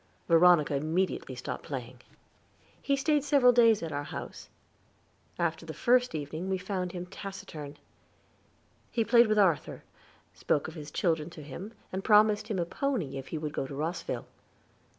[0.27, 2.01] Veronica immediately stopped playing.
[2.81, 4.49] He stayed several days at our house.
[5.37, 7.77] After the first evening we found him taciturn.
[8.89, 9.83] He played with Arthur,
[10.33, 13.67] spoke of his children to him, and promised him a pony if he would go
[13.67, 14.25] to Rosville.